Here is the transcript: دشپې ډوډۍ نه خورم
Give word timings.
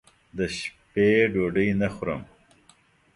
دشپې 0.37 1.07
ډوډۍ 1.33 1.69
نه 1.81 1.87
خورم 1.95 2.21